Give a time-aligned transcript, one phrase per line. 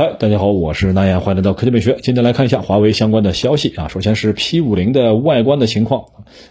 [0.00, 1.98] 嗨，大家好，我是南岩，欢迎来到科技美学。
[2.00, 3.88] 今天来看一下华为相关的消息啊。
[3.88, 6.04] 首先是 P 五零的外观的情况，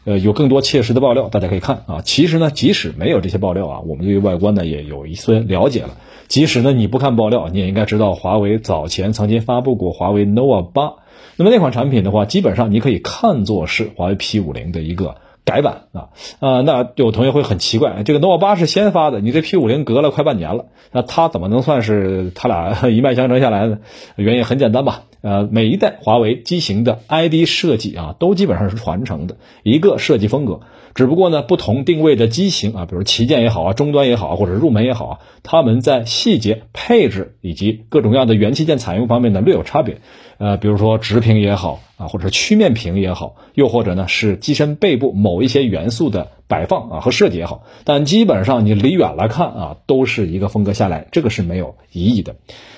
[0.05, 2.01] 呃，有更多切实的爆料，大家可以看啊。
[2.05, 5.97] 其实呢，即使没有这些爆料啊，我们对于外观呢也有一些了解了。
[6.27, 10.97] 即使呢你不看爆料，你也应该知道华为早前曾经发布过华为 nova 八，
[11.36, 15.16] 那么那款产品的话，基本上你可以看作是华为 P 五零的一个。
[15.46, 16.09] 改版啊
[16.40, 23.80] 啊，那有同学会很奇怪，这个 nova 八是先发的，你这 P 五零隔了快半年了，那它怎么能算是它俩 一脉相承下来呢？
[24.16, 30.61] 原因很简单吧，呃，每一代华为机型的 ID 设计啊，都基本上是传承的一个设计风格，
[30.95, 39.97] 只不过呢，不同定位的机型啊，比如旗舰也好啊，终端也好，或者入门也好啊，它们在细节、配置以及各种各样的元器件采用方面呢略有差别，
[40.37, 41.81] 呃，比如说直屏也好。
[41.99, 52.35] 啊，或者曲面屏也好，又或者呢是机身背部某一些元素的摆放啊和设计也好，但基本上你离远了看啊，都是一个风格下来，这个是没有疑义的。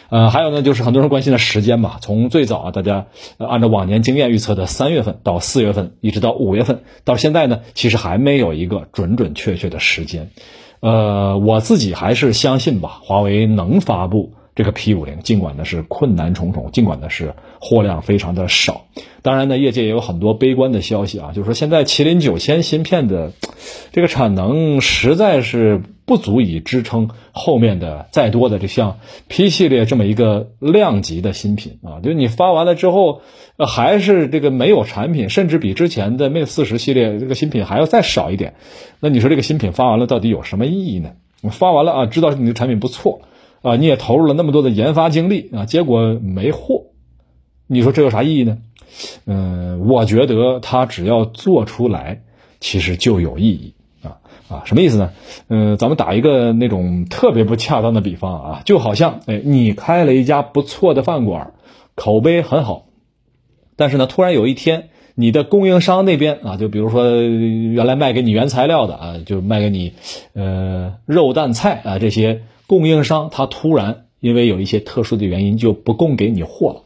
[0.09, 3.07] 呃，还有呢，就是很多人关心的时间嘛，从最早啊，大家
[3.37, 10.29] 按照往年经验预测的三月份到四月份，一直到五月份，到现在呢，其实还没有一个准准确确的时间。
[10.81, 14.33] 呃，我自己还是相信吧，华为能发布。
[14.53, 18.85] 这个 P 五零，尽管呢是困难重重，尽管呢是货量非常的少，
[19.21, 23.31] 当然呢，业界也有很多悲观的消息啊，就是说现在麒麟九千芯片的
[23.93, 33.21] 这个产能实在是不足以支撑后面的再多的这像 P 系列这么一个量级的新品啊，就你发完了之后，
[33.57, 38.55] 还是这个没有产品，甚至比之前的 Mate 四十系列这个新品还要再少一点，
[38.99, 41.11] 那你说这个新品发完了到底有什么意义呢？
[41.49, 43.21] 发完了啊，知道你的产品不错。
[43.61, 46.85] 啊，你也投入了那么多的研发精力啊，结果没货，
[47.67, 48.57] 你说这有啥意义呢？
[49.25, 52.23] 嗯，我觉得它只要做出来，
[52.59, 54.17] 其实就有意义啊
[54.49, 55.11] 啊，什么意思呢？
[55.47, 61.53] 嗯，咱们打一个那种特别不恰当的比方啊，就好像哎，你开了一家不错的饭馆，
[61.93, 62.87] 口碑很好，
[63.75, 69.93] 但是呢，突然有一天，你的供应商那边啊，就比如说原来卖给你原材料的啊，就卖给你
[70.33, 72.41] 呃肉蛋菜啊这些。
[72.71, 76.83] 供应商他突然因为有一些特殊的原因就不供给你货了，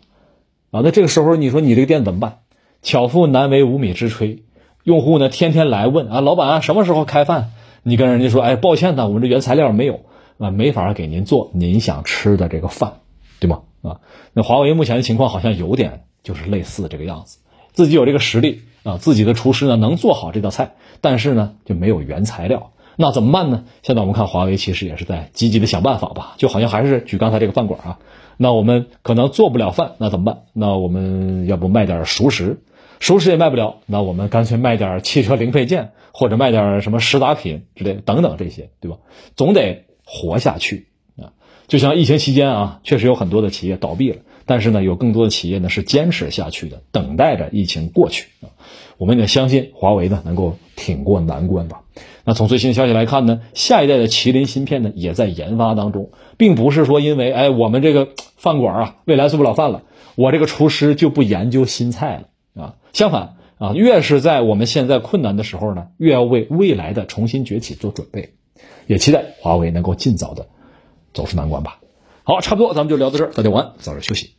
[0.71, 2.39] 啊，那这个时候你说你这个店怎么办？
[2.81, 4.39] 巧妇难为无米之炊，
[4.83, 7.51] 用户呢天天来问啊，老板啊什么时候开饭？
[7.83, 9.99] 你跟人家说，哎，抱歉呢，我们这原材料没有
[10.39, 13.01] 啊，没法给您做您想吃的这个饭，
[13.39, 13.61] 对吗？
[13.83, 13.99] 啊，
[14.33, 17.37] 那华为目前的情况好像有点就是类似这个样子，
[17.73, 22.71] 自己有这个实力啊，自己的厨师呢能做好这道菜，但是呢就没有原材料。
[22.97, 23.63] 那怎么办呢？
[23.83, 27.99] 现在我们看华为其实也是在积极的想办法吧，就好像还是举刚才这个饭馆啊，
[28.37, 30.43] 那我们可能做不了饭，那怎么办？
[30.53, 32.61] 那我们要不卖点熟食，
[32.99, 38.97] 熟食也卖不了，那我们干脆卖点汽车零配件，或者卖点什么食杂品之类等等这些，对吧？
[39.35, 41.33] 总得活下去啊！
[41.67, 48.27] 就像疫情期间啊，确实有很多的企业倒闭了，但是呢，有更多的企业呢是坚持下去的，等待着疫情过去。
[48.97, 51.81] 我们也相信华为呢能够挺过难关吧。
[52.23, 59.83] 那从最新的消息来看呢，下一代的麒麟芯片呢也在研发当中，并不是说因为哎我们这个饭馆啊未来做不了饭了，
[60.15, 62.23] 我这个厨师就不研究新菜
[62.55, 62.75] 了啊。
[62.93, 68.33] 相反啊，越是在我们现在困难的时候呢，越要为未来的重新崛起做准备。
[68.87, 70.47] 也期待华为能够尽早的
[71.13, 71.79] 走出难关吧。
[72.23, 74.31] 好，差不多咱们就聊到这儿，大家晚安，早点休息。